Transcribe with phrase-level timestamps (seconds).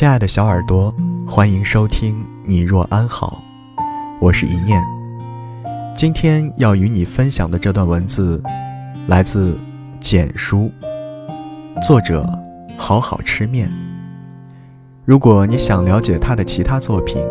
[0.00, 0.90] 亲爱的小耳朵，
[1.28, 2.14] 欢迎收听
[2.46, 3.42] 《你若安好》，
[4.18, 4.82] 我是一念。
[5.94, 8.42] 今天要与你分享的这段文字，
[9.08, 9.58] 来自
[10.00, 10.70] 简书，
[11.86, 12.26] 作者
[12.78, 13.70] 好好吃面。
[15.04, 17.22] 如果你想了解他的其他作品，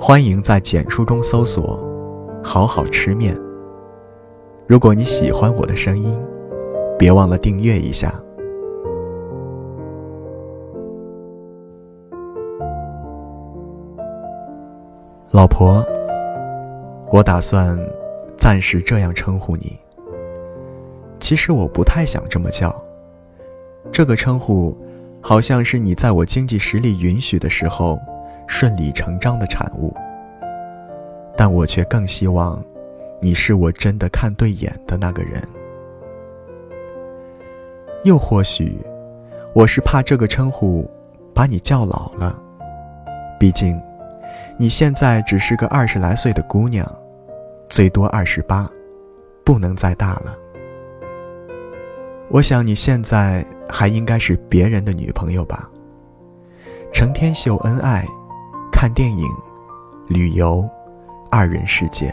[0.00, 1.78] 欢迎在简书中搜索
[2.42, 3.38] “好好吃面”。
[4.66, 6.18] 如果你喜欢我的声音，
[6.98, 8.18] 别忘了订阅一下。
[15.30, 15.84] 老婆，
[17.12, 17.78] 我打算
[18.38, 19.78] 暂时这样称呼你。
[21.20, 22.74] 其实我不太想这么叫，
[23.92, 24.74] 这个称呼
[25.20, 28.00] 好像是你在我经济实力允许的时候
[28.46, 29.94] 顺理成章的产物。
[31.36, 32.60] 但我却更希望
[33.20, 35.42] 你是我真的看对眼的那个人。
[38.04, 38.78] 又或许，
[39.52, 40.90] 我是怕这个称呼
[41.34, 42.34] 把你叫老了，
[43.38, 43.78] 毕竟。
[44.58, 46.86] 你现在只是个二十来岁的姑娘，
[47.68, 48.68] 最多二十八，
[49.44, 50.36] 不能再大了。
[52.28, 55.68] 我想你现在还应该是别人的女朋友吧？
[56.92, 58.04] 成天秀恩爱，
[58.72, 59.26] 看电影，
[60.08, 60.68] 旅游，
[61.30, 62.12] 二人世界。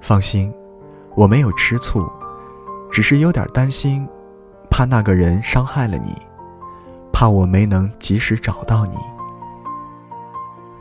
[0.00, 0.52] 放心，
[1.14, 2.04] 我没有吃醋，
[2.90, 4.06] 只是有点担心，
[4.68, 6.14] 怕那个人伤害了你，
[7.12, 8.96] 怕我没能及时找到你。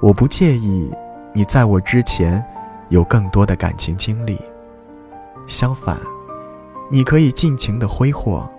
[0.01, 0.91] 我不介意
[1.31, 2.43] 你在我之前
[2.89, 4.35] 有更多的感情经历，
[5.47, 5.95] 相反，
[6.89, 8.49] 你可以尽情的挥霍，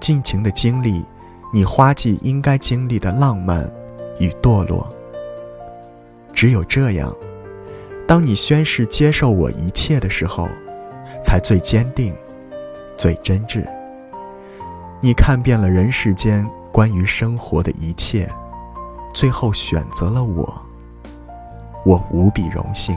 [0.00, 1.04] 尽情的经历
[1.52, 3.70] 你花季应该经历的浪漫
[4.18, 4.84] 与堕落。
[6.34, 7.14] 只有这样，
[8.04, 10.48] 当你宣誓接受我一切的时候，
[11.22, 12.12] 才最坚定、
[12.96, 13.64] 最真挚。
[15.00, 18.28] 你看遍了人世间关于生活的一切。
[19.14, 20.60] 最后选择了我，
[21.84, 22.96] 我无比荣幸。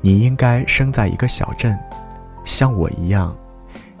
[0.00, 1.78] 你应该生在一个小镇，
[2.44, 3.32] 像我一样，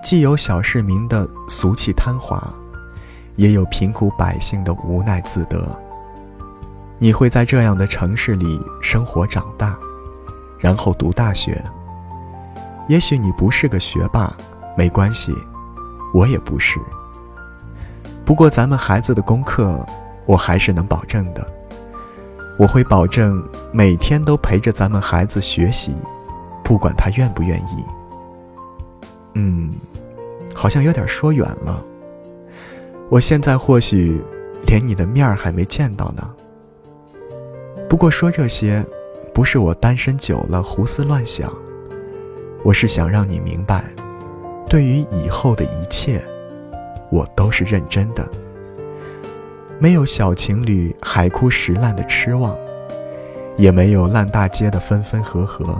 [0.02, 2.42] 既有小市民的俗气贪华，
[3.36, 5.64] 也有贫苦百姓的无奈自得。
[6.98, 9.78] 你会在这样的城市里生活长大，
[10.58, 11.62] 然后读大学。
[12.88, 14.32] 也许你不是个学霸，
[14.76, 15.32] 没关系。
[16.12, 16.80] 我也不是，
[18.24, 19.84] 不过咱们孩子的功课，
[20.26, 21.46] 我还是能保证的。
[22.58, 25.94] 我会保证每天都陪着咱们孩子学习，
[26.62, 27.84] 不管他愿不愿意。
[29.34, 29.70] 嗯，
[30.54, 31.82] 好像有点说远了。
[33.08, 34.22] 我现在或许
[34.66, 36.28] 连你的面儿还没见到呢。
[37.88, 38.84] 不过说这些，
[39.34, 41.52] 不是我单身久了胡思乱想，
[42.62, 43.84] 我是想让你明白。
[44.68, 46.22] 对于以后的一切，
[47.12, 48.26] 我都是认真的。
[49.78, 52.56] 没有小情侣海枯石烂的痴望，
[53.58, 55.78] 也没有烂大街的分分合合。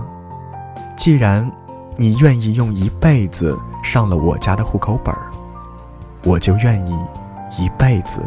[0.95, 1.51] 既然
[1.97, 5.31] 你愿意用一辈子上了我家的户口本儿，
[6.23, 6.95] 我就愿意
[7.57, 8.19] 一辈子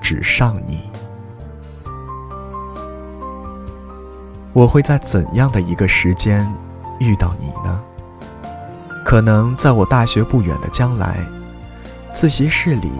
[0.00, 0.88] 只上你。
[4.52, 6.50] 我会在怎样的一个时间
[6.98, 7.82] 遇到你呢？
[9.04, 11.18] 可能在我大学不远的将来，
[12.12, 12.90] 自习室里，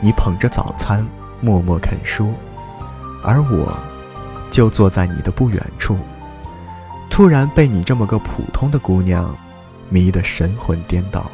[0.00, 1.06] 你捧着早餐
[1.40, 2.32] 默默啃书，
[3.22, 3.76] 而我，
[4.50, 5.96] 就坐在你的不远处，
[7.08, 9.34] 突然被你这么个普通的姑娘
[9.88, 11.30] 迷得神魂颠倒。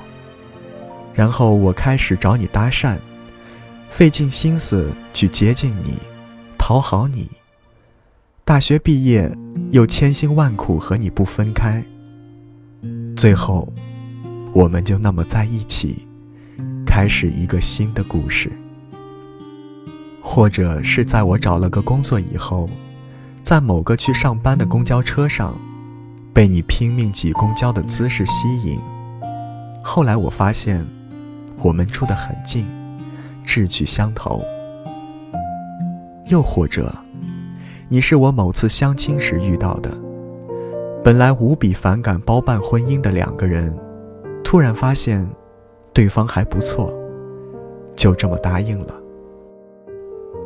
[1.15, 2.97] 然后我开始找你搭讪，
[3.88, 5.99] 费尽心思去接近你，
[6.59, 7.28] 讨好你。
[8.44, 9.31] 大学毕业，
[9.72, 11.82] 又千辛万苦和你不分开，
[13.16, 13.72] 最后。
[14.53, 16.06] 我们就那么在一起，
[16.97, 18.50] 开始一个新的故事。
[20.23, 22.70] 或者是在我找了个工作以后，
[23.43, 25.55] 在某个去上班的公交车上，
[26.32, 28.81] 被你拼命挤公交的姿势吸引。
[29.85, 30.87] 后来我发现，
[31.59, 32.67] 我们住得很近，
[33.44, 34.43] 志趣相投。
[36.29, 36.91] 又或者，
[37.91, 39.91] 你是我某次相亲时遇到的，
[41.05, 43.70] 本来无比反感包办婚姻的两个人。
[44.43, 45.29] 突然发现，
[45.96, 46.93] 对方还不错，
[47.96, 48.94] 就这么答应了。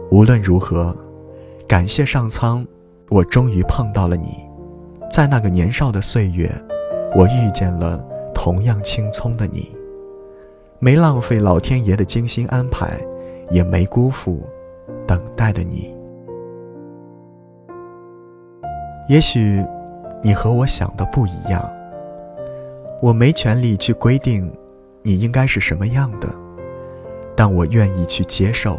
[0.08, 0.96] 无论如何，
[1.66, 2.64] 感谢上苍，
[3.08, 4.48] 我终于碰到了你。
[5.10, 6.48] 在那个年少的岁月，
[7.16, 8.00] 我遇见了
[8.32, 9.74] 同样青葱的你，
[10.78, 13.00] 没浪费老天爷的精心安排，
[13.50, 14.40] 也没辜负
[15.04, 15.92] 等待的你。
[19.08, 19.66] 也许，
[20.22, 21.68] 你和我想的不一样。
[23.02, 24.48] 我没权利去规定
[25.02, 26.28] 你应该是什么样的，
[27.36, 28.78] 但我愿意去接受。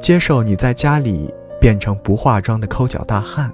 [0.00, 3.52] 接受你在家里变成不化妆的抠脚大汉，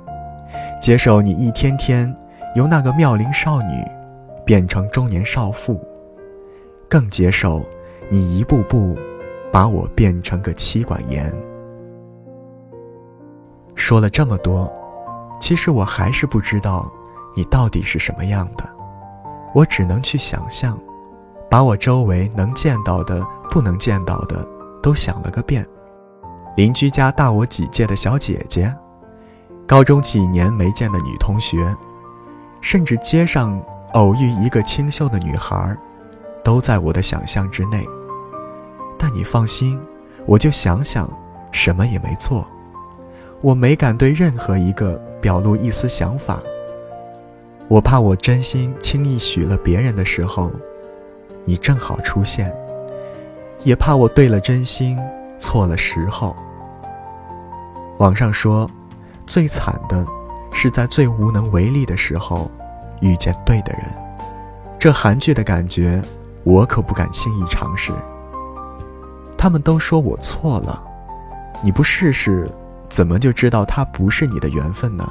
[0.81, 2.15] 接受你一天天
[2.55, 3.83] 由那个妙龄少女
[4.45, 5.81] 变成中年少妇，
[6.89, 7.63] 更接受
[8.11, 8.97] 你一步步
[9.51, 11.33] 把我变成个妻管严。
[13.75, 14.71] 说了这么多，
[15.41, 16.91] 其实我还是不知道
[17.35, 18.65] 你到底是什么样的。
[19.55, 20.79] 我只能去想象，
[21.55, 24.45] 把我周围能见到的、不能见到的
[24.83, 25.65] 都想了个遍。
[26.57, 28.75] 邻居家大我几届的小姐姐，
[29.65, 31.73] 高中几年没见的女同学，
[32.61, 33.57] 甚至街上
[33.93, 35.77] 偶遇一个清秀的女孩，
[36.43, 37.87] 都在我的想象之内。
[38.99, 39.81] 但你放心，
[40.27, 41.09] 我就想想，
[41.53, 42.45] 什么也没做。
[43.41, 46.41] 我没敢对任何一个表露一丝想法。
[47.69, 50.51] 我怕我真心轻易许了别人的时候，
[51.45, 52.49] 你正好出现；
[53.63, 54.99] 也怕我对了真心，
[55.39, 56.35] 错了时候。
[57.99, 58.69] 网上说，
[59.27, 60.05] 最惨的
[60.53, 62.51] 是在最无能为力的时候
[63.01, 63.83] 遇见对的人。
[64.79, 66.03] 这韩剧的感觉，
[66.43, 67.93] 我可不敢轻易尝试。
[69.37, 70.83] 他们都说我错了，
[71.63, 72.49] 你不试试，
[72.89, 75.09] 怎么就知道他不是你的缘分呢？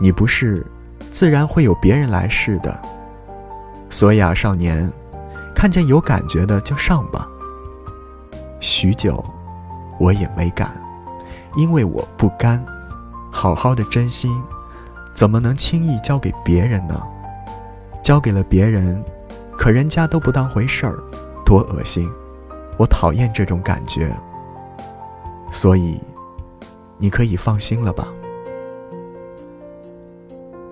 [0.00, 0.66] 你不试。
[1.12, 2.80] 自然会有别人来试的，
[3.90, 4.90] 所以啊，少年，
[5.60, 7.28] 看见有感觉的就上吧。
[8.60, 9.22] 许久，
[9.98, 10.70] 我也没敢，
[11.54, 12.64] 因为我不甘。
[13.30, 14.42] 好好的真心，
[15.14, 16.98] 怎么能轻易交给别人呢？
[18.02, 19.04] 交给了别人，
[19.58, 20.98] 可人家都不当回事儿，
[21.44, 22.10] 多恶心！
[22.78, 24.10] 我讨厌这种感觉。
[25.52, 26.00] 所以，
[26.96, 28.08] 你可以放心了吧。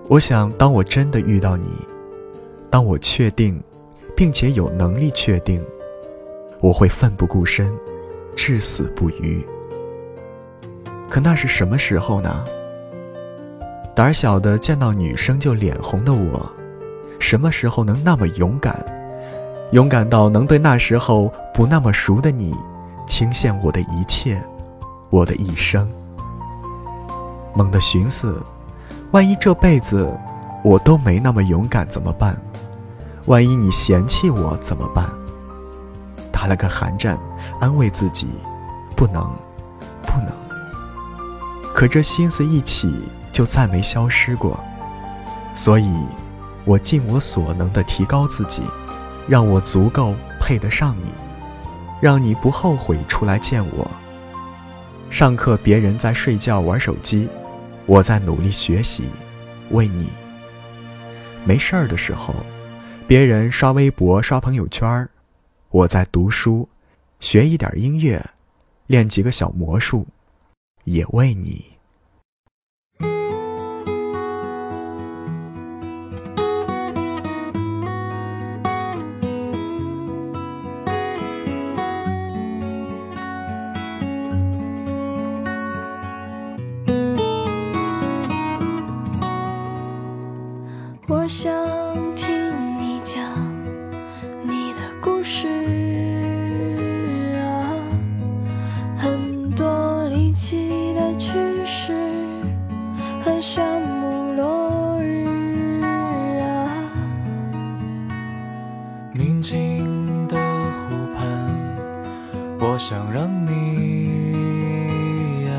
[0.07, 1.69] 我想，当我真的遇到你，
[2.71, 3.61] 当我确定，
[4.19, 5.65] 并且有能力确定，
[6.59, 7.73] 我会奋不顾身，
[8.35, 9.41] 至死不渝。
[11.09, 12.43] 可那是什么时候呢？
[13.95, 16.51] 胆小的见到女生就脸红的我，
[17.17, 18.75] 什么时候能那么勇敢？
[19.71, 22.53] 勇敢到能对那时候不那么熟的你，
[23.07, 24.43] 倾献我的一切，
[25.09, 25.89] 我的一生。
[27.55, 28.35] 猛地寻思。
[29.11, 30.11] 万一这辈子
[30.61, 32.37] 我都没那么勇敢怎么办？
[33.29, 35.07] 万一你嫌弃我怎么办？
[36.31, 37.15] 打了个寒战，
[37.59, 38.25] 安慰自己，
[38.95, 39.21] 不能，
[40.01, 40.33] 不能。
[41.75, 42.91] 可这心思一起
[43.31, 44.59] 就再没消失过，
[45.53, 45.93] 所以，
[46.65, 48.63] 我尽我所能的提高自己，
[49.27, 51.11] 让我足够配得上你，
[52.01, 53.87] 让你不后悔出来见我。
[55.11, 57.29] 上课别人在睡觉玩手机。
[57.85, 59.05] 我在努力学习，
[59.69, 60.09] 为你。
[61.43, 62.33] 没事儿的时候，
[63.09, 65.09] 别人刷微博、刷朋友圈
[65.71, 66.69] 我在读书，
[67.19, 68.23] 学一点音乐，
[68.85, 70.05] 练几个小魔术，
[70.83, 71.65] 也为你。
[103.69, 105.27] 和炫目落日
[106.41, 106.67] 啊。
[109.13, 111.25] 宁静的湖畔，
[112.59, 115.51] 我想让你呀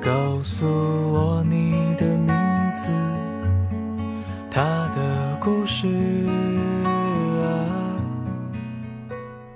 [0.00, 2.28] 告诉我你的名
[2.76, 2.88] 字。
[4.50, 5.86] 他的故事
[7.42, 7.46] 啊。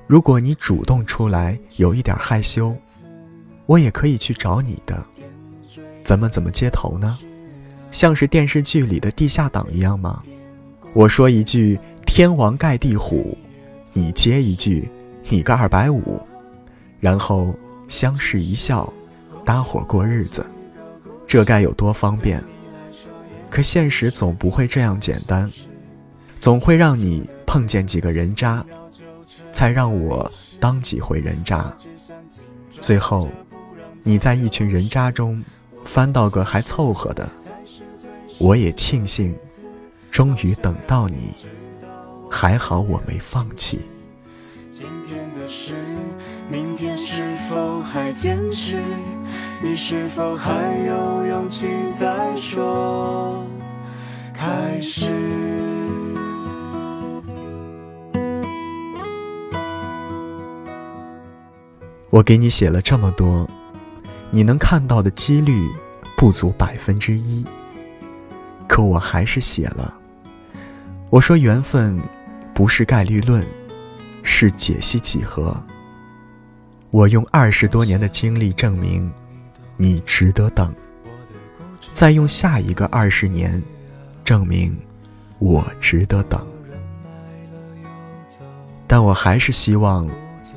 [0.06, 2.76] 如果你主动出来，有一点害羞，
[3.66, 5.04] 我也可以去找你的。
[6.12, 7.18] 咱们怎么接头呢？
[7.90, 10.22] 像是电视剧里的地下党一样吗？
[10.92, 13.34] 我说一句“天王盖地虎”，
[13.94, 14.86] 你接一句
[15.30, 16.20] “你个二百五”，
[17.00, 17.54] 然后
[17.88, 18.92] 相视一笑，
[19.42, 20.44] 搭伙过日子，
[21.26, 22.44] 这该有多方便？
[23.48, 25.50] 可现实总不会这样简单，
[26.38, 28.62] 总会让你碰见几个人渣，
[29.50, 31.74] 才让我当几回人渣。
[32.68, 33.30] 最后，
[34.02, 35.42] 你在一群人渣中
[35.84, 37.28] 翻到个还凑合的。
[38.38, 39.34] 我也庆幸
[40.10, 41.34] 终于等到你
[42.30, 43.80] 还好我没放弃。
[44.70, 45.74] 今天的事
[46.50, 48.78] 明天是否还坚持？
[49.62, 50.52] 你是否还
[50.86, 53.44] 有勇气再说？
[54.34, 55.12] 开始。
[62.10, 63.48] 我给你写了这么多
[64.34, 65.68] 你能看到的几率
[66.16, 67.44] 不足百分之一，
[68.66, 69.92] 可我还是写了。
[71.10, 72.00] 我说缘分
[72.54, 73.46] 不是概率论，
[74.22, 75.54] 是解析几何。
[76.90, 79.12] 我用二十多年的经历证明，
[79.76, 80.74] 你值得等。
[81.92, 83.62] 再用下一个二十年，
[84.24, 84.74] 证明
[85.40, 86.46] 我值得等。
[88.86, 90.08] 但我还是希望。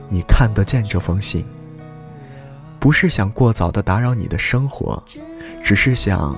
[0.08, 1.44] 你看得见这封信，
[2.80, 5.02] 不是想过早的打扰你的生活，
[5.64, 6.38] 只是想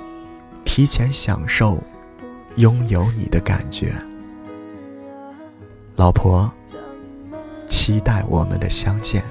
[0.64, 1.78] 提前享受
[2.56, 3.94] 拥有你的感觉。
[5.96, 6.50] 老婆，
[7.68, 9.24] 期待我们的相见。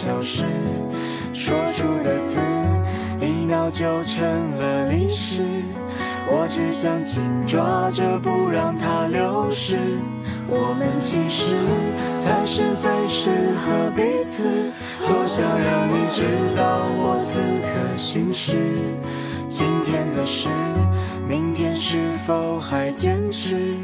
[0.00, 0.46] 消失。
[1.34, 2.38] 说出的字，
[3.20, 4.24] 一秒就成
[4.56, 5.42] 了历史。
[6.26, 9.76] 我只想紧抓着，不让它流失。
[10.48, 11.54] 我们其实
[12.18, 13.30] 才是最适
[13.60, 14.72] 合彼此。
[15.06, 16.24] 多想让你知
[16.56, 18.56] 道我此刻心事。
[19.48, 20.48] 今天的事，
[21.28, 23.76] 明天是否还坚持？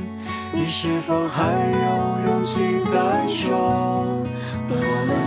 [0.54, 4.16] 你是否还有勇气再说？
[4.68, 4.74] 我
[5.06, 5.25] 们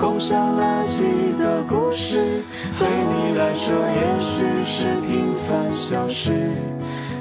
[0.00, 1.02] 共享了几
[1.38, 2.42] 个故事，
[2.78, 6.32] 对你来说也许是平凡小事。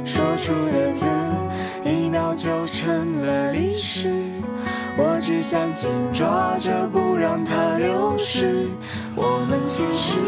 [0.04, 1.08] 说出的字，
[1.84, 4.10] 一秒就成了历史。
[4.98, 8.68] 我只想紧抓着，不让它流失。
[9.16, 10.20] 我们其实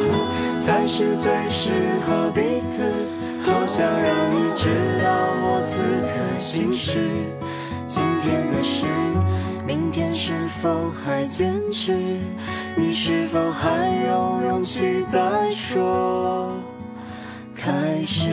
[0.62, 1.72] 才是最适
[2.06, 2.84] 合彼此。
[3.46, 4.68] 多想让你知
[5.02, 5.10] 道
[5.42, 7.00] 我此刻心事。
[10.62, 12.20] 否还坚持？
[12.76, 16.52] 你是否还有勇气再说？
[17.56, 18.28] 开始。